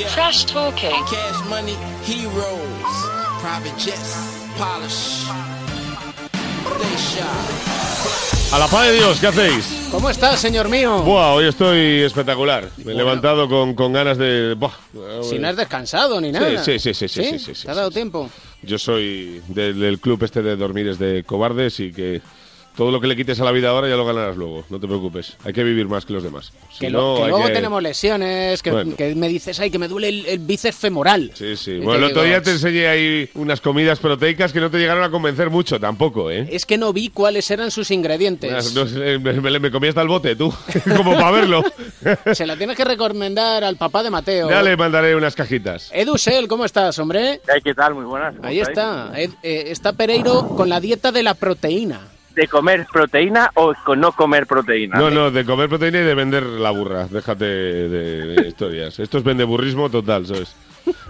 Trash 0.00 0.46
talking. 0.46 0.90
Cash 1.04 1.48
money, 1.50 1.74
heroes, 2.02 2.94
private 3.42 3.76
jets, 3.78 4.16
polish. 4.56 5.26
They 6.80 6.96
shot. 6.96 8.52
A 8.54 8.58
la 8.58 8.68
paz 8.68 8.86
de 8.88 8.94
Dios, 8.94 9.20
¿qué 9.20 9.26
hacéis? 9.26 9.88
¿Cómo 9.90 10.08
estás, 10.08 10.40
señor 10.40 10.70
mío? 10.70 11.02
Buah, 11.02 11.34
hoy 11.34 11.46
estoy 11.46 12.00
espectacular. 12.02 12.70
Me 12.84 12.92
he 12.92 12.94
levantado 12.94 13.48
con, 13.48 13.74
con 13.74 13.92
ganas 13.92 14.16
de... 14.16 14.54
Buah. 14.54 14.72
Si 15.22 15.38
no 15.38 15.48
has 15.48 15.56
descansado 15.56 16.20
ni 16.22 16.32
nada. 16.32 16.62
sí, 16.64 16.78
sí, 16.78 16.94
sí, 16.94 17.08
sí, 17.08 17.22
sí, 17.22 17.38
sí, 17.38 17.54
sí, 17.54 17.64
¿Te 17.66 17.70
ha 17.70 17.74
dado 17.74 17.88
sí. 17.88 17.94
tiempo? 17.94 18.30
Yo 18.62 18.78
soy 18.78 19.42
del, 19.48 19.78
del 19.78 20.00
club 20.00 20.22
este 20.24 20.40
de 20.42 20.56
dormires 20.56 20.98
de 20.98 21.22
cobardes 21.24 21.80
y 21.80 21.92
que 21.92 22.22
todo 22.76 22.90
lo 22.90 23.00
que 23.00 23.06
le 23.06 23.16
quites 23.16 23.38
a 23.40 23.44
la 23.44 23.52
vida 23.52 23.68
ahora 23.70 23.88
ya 23.88 23.96
lo 23.96 24.04
ganarás 24.06 24.36
luego. 24.36 24.64
No 24.70 24.80
te 24.80 24.86
preocupes. 24.86 25.36
Hay 25.44 25.52
que 25.52 25.62
vivir 25.62 25.88
más 25.88 26.04
que 26.06 26.12
los 26.12 26.22
demás. 26.22 26.52
Si 26.72 26.78
Que, 26.80 26.90
lo- 26.90 27.00
no, 27.00 27.16
que 27.16 27.22
hay 27.24 27.28
luego 27.30 27.46
que- 27.46 27.52
tenemos 27.52 27.82
lesiones, 27.82 28.62
que, 28.62 28.70
Bueno. 28.70 28.96
que 28.96 29.14
me 29.14 29.28
dices, 29.28 29.60
ay, 29.60 29.70
que 29.70 29.78
me 29.78 29.88
duele 29.88 30.08
el, 30.08 30.26
el 30.26 30.38
bíceps 30.38 30.76
femoral. 30.76 31.30
Sí, 31.34 31.56
sí. 31.56 31.72
Y 31.72 31.78
Bueno, 31.80 31.98
el 31.98 32.04
otro 32.12 32.22
digo, 32.22 32.34
día 32.34 32.42
te 32.42 32.50
enseñé 32.52 32.86
ahí 32.88 33.28
unas 33.34 33.60
comidas 33.60 33.98
proteicas 33.98 34.52
que 34.52 34.60
no 34.60 34.70
te 34.70 34.78
llegaron 34.78 35.04
a 35.04 35.10
convencer 35.10 35.50
mucho 35.50 35.78
tampoco, 35.78 36.30
¿eh? 36.30 36.48
Es 36.50 36.64
que 36.66 36.78
no 36.78 36.92
vi 36.92 37.10
cuáles 37.10 37.50
eran 37.50 37.70
sus 37.70 37.90
ingredientes. 37.90 38.74
No 38.74 38.84
me, 38.86 39.18
me- 39.40 39.58
me 39.60 39.70
comí 39.70 39.88
hasta 39.88 40.02
el 40.02 40.08
bote, 40.08 40.34
tú, 40.36 40.52
como 40.96 41.12
para 41.14 41.30
verlo. 41.30 41.62
Se 42.32 42.46
la 42.46 42.56
tienes 42.56 42.76
que 42.76 42.84
recomendar 42.84 43.64
al 43.64 43.76
papá 43.76 44.02
de 44.02 44.10
Mateo. 44.10 44.48
ya 44.50 44.62
le 44.62 44.76
mandaré 44.76 45.14
unas 45.14 45.34
cajitas. 45.34 45.90
Edu 45.92 46.16
Sel, 46.18 46.48
¿cómo 46.48 46.64
estás, 46.64 46.98
hombre? 46.98 47.40
¿Qué 47.62 47.74
tal? 47.74 47.94
Muy 47.94 48.04
buenas. 48.04 48.34
¿cómo 48.36 48.48
Ahí 48.48 48.60
estáis? 48.60 48.78
está. 48.78 49.12
Ed- 49.20 49.30
eh, 49.42 49.64
está 49.68 49.92
Pereiro 49.92 50.48
con 50.48 50.68
la 50.68 50.80
dieta 50.80 51.12
de 51.12 51.22
la 51.22 51.34
proteína. 51.34 52.00
¿De 52.34 52.48
comer 52.48 52.86
proteína 52.90 53.50
o 53.54 53.74
con 53.84 54.00
no 54.00 54.12
comer 54.12 54.46
proteína? 54.46 54.98
No, 54.98 55.10
no, 55.10 55.30
de 55.30 55.44
comer 55.44 55.68
proteína 55.68 56.00
y 56.00 56.04
de 56.04 56.14
vender 56.14 56.42
la 56.44 56.70
burra. 56.70 57.06
Déjate 57.10 57.44
de, 57.44 57.88
de 57.88 58.48
historias. 58.48 58.98
Esto 58.98 59.18
es 59.18 59.24
vendeburrismo 59.24 59.90
total, 59.90 60.26
¿sabes? 60.26 60.54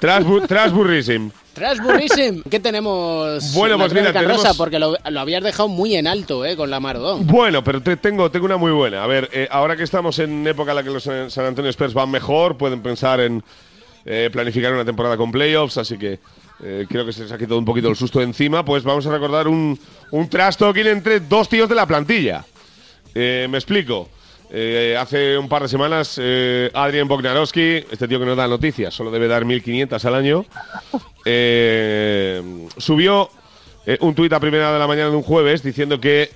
Trasbu- 0.00 0.46
Trasburrism. 0.46 1.30
Trasburrism, 1.54 2.42
¿qué 2.50 2.60
tenemos? 2.60 3.54
Bueno, 3.54 3.78
pues 3.78 3.94
mira, 3.94 4.12
tenemos- 4.12 4.38
rosa? 4.38 4.54
Porque 4.54 4.78
lo, 4.78 4.96
lo 5.08 5.20
habías 5.20 5.42
dejado 5.42 5.68
muy 5.68 5.94
en 5.94 6.06
alto, 6.08 6.44
¿eh? 6.44 6.56
Con 6.56 6.68
la 6.68 6.80
Marodón. 6.80 7.26
Bueno, 7.26 7.62
pero 7.64 7.80
te- 7.80 7.96
tengo, 7.96 8.30
tengo 8.30 8.46
una 8.46 8.56
muy 8.56 8.72
buena. 8.72 9.02
A 9.04 9.06
ver, 9.06 9.30
eh, 9.32 9.48
ahora 9.50 9.76
que 9.76 9.84
estamos 9.84 10.18
en 10.18 10.46
época 10.46 10.72
en 10.72 10.76
la 10.76 10.82
que 10.82 10.90
los 10.90 11.04
San 11.04 11.30
San 11.30 11.46
Antonio 11.46 11.70
Spurs 11.70 11.94
van 11.94 12.10
mejor, 12.10 12.56
pueden 12.58 12.82
pensar 12.82 13.20
en 13.20 13.42
eh, 14.06 14.28
planificar 14.32 14.72
una 14.72 14.84
temporada 14.84 15.16
con 15.16 15.32
playoffs, 15.32 15.78
así 15.78 15.96
que 15.96 16.18
eh, 16.62 16.86
creo 16.88 17.04
que 17.04 17.12
se 17.12 17.22
les 17.22 17.32
ha 17.32 17.38
quitado 17.38 17.58
un 17.58 17.64
poquito 17.64 17.88
el 17.88 17.96
susto 17.96 18.20
encima. 18.22 18.64
Pues 18.64 18.84
vamos 18.84 19.06
a 19.06 19.10
recordar 19.10 19.48
un, 19.48 19.78
un 20.10 20.28
trash 20.28 20.56
talking 20.56 20.86
entre 20.86 21.20
dos 21.20 21.48
tíos 21.48 21.68
de 21.68 21.74
la 21.74 21.86
plantilla. 21.86 22.44
Eh, 23.14 23.46
me 23.50 23.58
explico. 23.58 24.08
Hace 25.00 25.36
un 25.36 25.48
par 25.48 25.62
de 25.62 25.68
semanas, 25.68 26.16
eh, 26.22 26.70
Bognarowski, 27.06 27.84
este 27.90 28.06
tío 28.06 28.20
que 28.20 28.26
no 28.26 28.36
da 28.36 28.46
noticias, 28.46 28.94
solo 28.94 29.10
debe 29.10 29.26
dar 29.26 29.42
1.500 29.44 30.04
al 30.04 30.14
año, 30.14 30.44
subió 32.76 33.30
un 33.98 34.14
tuit 34.14 34.32
a 34.32 34.38
primera 34.38 34.72
de 34.72 34.78
la 34.78 34.86
mañana 34.86 35.10
de 35.10 35.16
un 35.16 35.24
jueves 35.24 35.64
diciendo 35.64 35.98
que 35.98 36.30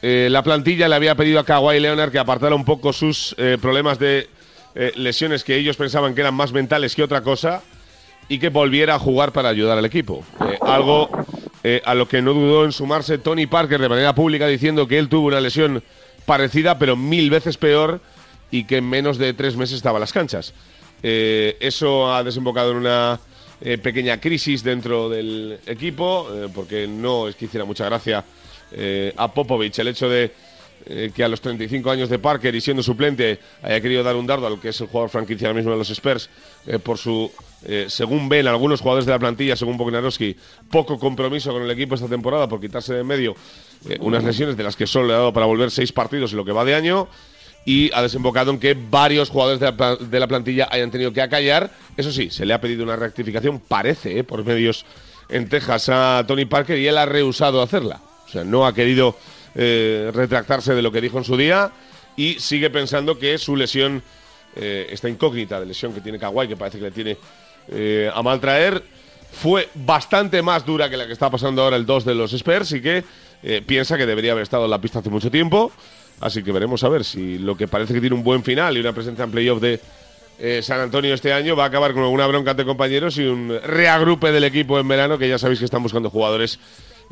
la 0.00 0.44
plantilla 0.44 0.86
le 0.88 0.94
había 0.94 1.16
pedido 1.16 1.40
a 1.40 1.44
Kawhi 1.44 1.80
Leonard 1.80 2.12
que 2.12 2.20
apartara 2.20 2.54
un 2.54 2.64
poco 2.64 2.92
sus 2.92 3.34
problemas 3.60 3.98
de 3.98 4.28
eh, 4.74 4.92
lesiones 4.94 5.42
que 5.42 5.56
ellos 5.56 5.76
pensaban 5.76 6.14
que 6.14 6.20
eran 6.20 6.34
más 6.34 6.52
mentales 6.52 6.94
que 6.94 7.02
otra 7.02 7.22
cosa 7.22 7.62
y 8.28 8.38
que 8.38 8.50
volviera 8.50 8.94
a 8.94 8.98
jugar 8.98 9.32
para 9.32 9.48
ayudar 9.48 9.76
al 9.76 9.84
equipo. 9.84 10.24
Eh, 10.48 10.58
algo 10.62 11.10
eh, 11.64 11.82
a 11.84 11.94
lo 11.94 12.06
que 12.06 12.22
no 12.22 12.32
dudó 12.34 12.64
en 12.64 12.72
sumarse 12.72 13.18
Tony 13.18 13.46
Parker 13.46 13.80
de 13.80 13.88
manera 13.88 14.14
pública 14.14 14.46
diciendo 14.46 14.86
que 14.86 14.98
él 14.98 15.08
tuvo 15.08 15.26
una 15.26 15.40
lesión 15.40 15.82
parecida 16.24 16.78
pero 16.78 16.96
mil 16.96 17.30
veces 17.30 17.56
peor 17.56 18.00
y 18.52 18.64
que 18.64 18.76
en 18.76 18.88
menos 18.88 19.18
de 19.18 19.34
tres 19.34 19.56
meses 19.56 19.76
estaba 19.76 19.98
en 19.98 20.02
las 20.02 20.12
canchas. 20.12 20.54
Eso 21.02 22.12
ha 22.12 22.22
desembocado 22.22 22.72
en 22.72 22.76
una 22.76 23.18
pequeña 23.82 24.20
crisis 24.20 24.62
dentro 24.62 25.08
del 25.08 25.58
equipo 25.66 26.28
porque 26.54 26.86
no 26.86 27.26
es 27.26 27.36
que 27.36 27.46
hiciera 27.46 27.64
mucha 27.64 27.86
gracia 27.86 28.24
a 29.16 29.32
Popovich 29.32 29.78
el 29.78 29.88
hecho 29.88 30.10
de 30.10 30.32
eh, 30.86 31.10
que 31.14 31.22
a 31.22 31.28
los 31.28 31.40
35 31.40 31.90
años 31.90 32.08
de 32.08 32.18
Parker 32.18 32.54
y 32.54 32.60
siendo 32.60 32.82
suplente 32.82 33.38
haya 33.62 33.80
querido 33.80 34.02
dar 34.02 34.16
un 34.16 34.26
dardo 34.26 34.46
a 34.46 34.50
lo 34.50 34.60
que 34.60 34.70
es 34.70 34.80
el 34.80 34.86
jugador 34.86 35.10
franquicia 35.10 35.48
ahora 35.48 35.58
mismo 35.58 35.72
de 35.72 35.78
los 35.78 35.90
Spurs 35.90 36.30
eh, 36.66 36.78
por 36.78 36.96
su, 36.96 37.30
eh, 37.64 37.86
según 37.88 38.28
ven 38.28 38.46
algunos 38.46 38.80
jugadores 38.80 39.06
de 39.06 39.12
la 39.12 39.18
plantilla, 39.18 39.56
según 39.56 39.76
Bognarowski, 39.76 40.36
poco 40.70 40.98
compromiso 40.98 41.52
con 41.52 41.62
el 41.62 41.70
equipo 41.70 41.94
esta 41.94 42.08
temporada 42.08 42.48
por 42.48 42.60
quitarse 42.60 42.94
de 42.94 43.00
en 43.00 43.06
medio 43.06 43.34
unas 44.00 44.24
lesiones 44.24 44.56
de 44.56 44.62
las 44.62 44.76
que 44.76 44.86
solo 44.86 45.06
le 45.06 45.14
ha 45.14 45.18
dado 45.18 45.32
para 45.32 45.46
volver 45.46 45.70
seis 45.70 45.92
partidos 45.92 46.32
en 46.32 46.38
lo 46.38 46.44
que 46.44 46.52
va 46.52 46.64
de 46.64 46.74
año 46.74 47.08
y 47.64 47.90
ha 47.94 48.02
desembocado 48.02 48.50
en 48.50 48.58
que 48.58 48.74
varios 48.74 49.30
jugadores 49.30 49.60
de 49.60 49.72
la, 49.72 49.96
de 49.96 50.20
la 50.20 50.26
plantilla 50.26 50.68
hayan 50.70 50.90
tenido 50.90 51.12
que 51.12 51.22
acallar. 51.22 51.70
Eso 51.96 52.10
sí, 52.10 52.30
se 52.30 52.46
le 52.46 52.54
ha 52.54 52.60
pedido 52.60 52.84
una 52.84 52.96
rectificación, 52.96 53.60
parece, 53.60 54.24
por 54.24 54.44
medios 54.44 54.84
en 55.28 55.48
Texas 55.48 55.88
a 55.88 56.24
Tony 56.26 56.44
Parker 56.44 56.78
y 56.78 56.86
él 56.86 56.98
ha 56.98 57.06
rehusado 57.06 57.62
hacerla. 57.62 58.00
O 58.26 58.28
sea, 58.28 58.44
no 58.44 58.66
ha 58.66 58.74
querido 58.74 59.16
eh, 59.54 60.10
retractarse 60.14 60.74
de 60.74 60.82
lo 60.82 60.92
que 60.92 61.00
dijo 61.00 61.18
en 61.18 61.24
su 61.24 61.36
día 61.36 61.72
y 62.16 62.34
sigue 62.34 62.70
pensando 62.70 63.18
que 63.18 63.36
su 63.36 63.56
lesión, 63.56 64.02
eh, 64.54 64.86
esta 64.90 65.08
incógnita 65.08 65.58
de 65.58 65.66
lesión 65.66 65.92
que 65.92 66.00
tiene 66.00 66.18
Kawhi, 66.18 66.46
que 66.46 66.56
parece 66.56 66.78
que 66.78 66.84
le 66.84 66.90
tiene 66.92 67.16
eh, 67.68 68.08
a 68.12 68.22
mal 68.22 68.40
traer, 68.40 68.82
fue 69.32 69.68
bastante 69.74 70.40
más 70.42 70.64
dura 70.64 70.88
que 70.88 70.96
la 70.96 71.06
que 71.06 71.12
está 71.12 71.30
pasando 71.30 71.62
ahora 71.62 71.76
el 71.76 71.86
2 71.86 72.04
de 72.04 72.14
los 72.14 72.32
Spurs 72.32 72.72
y 72.72 72.80
que 72.80 73.04
piensa 73.66 73.96
que 73.96 74.04
debería 74.04 74.32
haber 74.32 74.42
estado 74.42 74.64
en 74.64 74.70
la 74.70 74.80
pista 74.80 74.98
hace 74.98 75.08
mucho 75.08 75.30
tiempo. 75.30 75.72
Así 76.20 76.42
que 76.42 76.52
veremos 76.52 76.84
a 76.84 76.88
ver 76.88 77.04
si 77.04 77.38
lo 77.38 77.56
que 77.56 77.66
parece 77.66 77.94
que 77.94 78.00
tiene 78.00 78.14
un 78.14 78.24
buen 78.24 78.42
final 78.42 78.76
y 78.76 78.80
una 78.80 78.92
presencia 78.92 79.24
en 79.24 79.30
playoff 79.30 79.60
de 79.60 79.80
San 80.62 80.80
Antonio 80.80 81.14
este 81.14 81.32
año 81.32 81.54
va 81.54 81.64
a 81.64 81.66
acabar 81.68 81.94
con 81.94 82.02
alguna 82.02 82.26
bronca 82.26 82.54
de 82.54 82.64
compañeros 82.64 83.16
y 83.18 83.22
un 83.22 83.56
reagrupe 83.62 84.32
del 84.32 84.44
equipo 84.44 84.78
en 84.80 84.88
verano, 84.88 85.16
que 85.16 85.28
ya 85.28 85.38
sabéis 85.38 85.60
que 85.60 85.64
están 85.64 85.82
buscando 85.82 86.10
jugadores, 86.10 86.58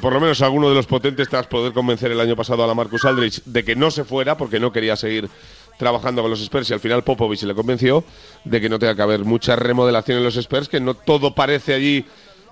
por 0.00 0.12
lo 0.12 0.20
menos 0.20 0.42
alguno 0.42 0.68
de 0.68 0.74
los 0.74 0.86
potentes, 0.86 1.28
tras 1.28 1.46
poder 1.46 1.72
convencer 1.72 2.10
el 2.10 2.20
año 2.20 2.36
pasado 2.36 2.64
a 2.64 2.66
la 2.66 2.74
Marcus 2.74 3.04
Aldrich 3.04 3.42
de 3.44 3.64
que 3.64 3.76
no 3.76 3.90
se 3.90 4.04
fuera 4.04 4.36
porque 4.36 4.58
no 4.58 4.72
quería 4.72 4.96
seguir 4.96 5.28
trabajando 5.78 6.22
con 6.22 6.30
los 6.30 6.40
Spurs 6.40 6.70
y 6.70 6.72
al 6.72 6.80
final 6.80 7.04
Popovich 7.04 7.42
le 7.42 7.54
convenció 7.54 8.04
de 8.44 8.60
que 8.60 8.68
no 8.68 8.78
tenga 8.78 8.94
que 8.94 9.02
haber 9.02 9.24
mucha 9.24 9.56
remodelación 9.56 10.18
en 10.18 10.24
los 10.24 10.36
Spurs, 10.36 10.68
que 10.68 10.80
no 10.80 10.94
todo 10.94 11.34
parece 11.34 11.74
allí 11.74 12.04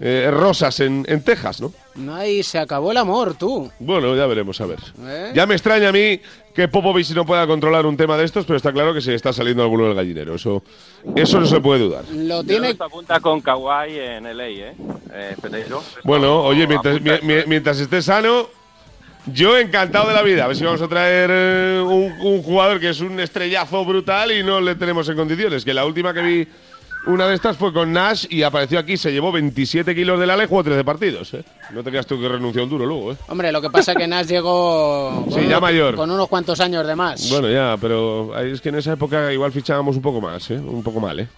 eh, 0.00 0.30
rosas 0.30 0.80
en, 0.80 1.04
en 1.08 1.22
Texas, 1.22 1.60
¿no? 1.60 1.72
Ay, 2.12 2.42
se 2.42 2.58
acabó 2.58 2.90
el 2.90 2.98
amor, 2.98 3.34
tú. 3.34 3.70
Bueno, 3.78 4.14
ya 4.14 4.26
veremos, 4.26 4.60
a 4.60 4.66
ver. 4.66 4.78
¿Eh? 5.02 5.32
Ya 5.34 5.46
me 5.46 5.54
extraña 5.54 5.88
a 5.88 5.92
mí 5.92 6.20
que 6.54 6.68
Popovich 6.68 7.10
no 7.10 7.24
pueda 7.24 7.46
controlar 7.46 7.86
un 7.86 7.96
tema 7.96 8.16
de 8.16 8.24
estos, 8.24 8.44
pero 8.46 8.56
está 8.56 8.72
claro 8.72 8.94
que 8.94 9.00
se 9.00 9.14
está 9.14 9.32
saliendo 9.32 9.62
alguno 9.62 9.86
del 9.86 9.94
gallinero. 9.94 10.34
Eso, 10.34 10.62
eso 11.14 11.40
no 11.40 11.46
se 11.46 11.60
puede 11.60 11.80
dudar. 11.80 12.04
Lo 12.12 12.42
Tiene... 12.44 12.70
Esto 12.70 12.84
apunta 12.84 13.20
con 13.20 13.40
Kawhi 13.40 13.98
en 13.98 14.24
LA, 14.36 14.48
¿eh? 14.48 14.74
eh. 15.12 15.36
Bueno, 16.04 16.42
oye, 16.42 16.66
mientras 17.46 17.78
esté 17.78 18.00
sano, 18.00 18.48
yo 19.26 19.58
encantado 19.58 20.08
de 20.08 20.14
la 20.14 20.22
vida. 20.22 20.44
A 20.44 20.46
ver 20.48 20.56
si 20.56 20.64
vamos 20.64 20.80
a 20.82 20.88
traer 20.88 21.30
eh, 21.32 21.82
un, 21.84 22.12
un 22.26 22.42
jugador 22.42 22.80
que 22.80 22.90
es 22.90 23.00
un 23.00 23.18
estrellazo 23.20 23.84
brutal 23.84 24.32
y 24.32 24.42
no 24.42 24.60
le 24.60 24.76
tenemos 24.76 25.08
en 25.08 25.16
condiciones. 25.16 25.64
Que 25.64 25.74
la 25.74 25.84
última 25.84 26.14
que 26.14 26.22
vi, 26.22 26.48
una 27.06 27.26
de 27.28 27.34
estas 27.34 27.56
fue 27.56 27.72
con 27.72 27.92
Nash 27.92 28.26
y 28.28 28.42
apareció 28.42 28.78
aquí, 28.78 28.96
se 28.96 29.12
llevó 29.12 29.30
27 29.32 29.94
kilos 29.94 30.18
de 30.20 30.26
la 30.26 30.42
y 30.42 30.46
jugó 30.46 30.62
13 30.64 30.84
partidos. 30.84 31.32
¿eh? 31.34 31.44
No 31.72 31.82
te 31.82 31.90
creas 31.90 32.06
tú 32.06 32.20
que 32.20 32.28
renunció 32.28 32.62
un 32.64 32.68
duro 32.70 32.84
luego. 32.86 33.12
¿eh? 33.12 33.16
Hombre, 33.28 33.50
lo 33.52 33.60
que 33.62 33.70
pasa 33.70 33.92
es 33.92 33.98
que 33.98 34.06
Nash 34.06 34.26
llegó 34.26 35.24
con, 35.30 35.32
Sí, 35.32 35.40
ya 35.42 35.46
unos- 35.58 35.60
mayor. 35.62 35.94
con 35.96 36.10
unos 36.10 36.28
cuantos 36.28 36.60
años 36.60 36.86
de 36.86 36.94
más. 36.96 37.30
Bueno, 37.30 37.48
ya, 37.50 37.76
pero 37.80 38.38
es 38.38 38.60
que 38.60 38.68
en 38.70 38.76
esa 38.76 38.92
época 38.94 39.32
igual 39.32 39.52
fichábamos 39.52 39.96
un 39.96 40.02
poco 40.02 40.20
más, 40.20 40.50
¿eh? 40.50 40.58
un 40.58 40.82
poco 40.82 41.00
mal. 41.00 41.20
¿eh? 41.20 41.28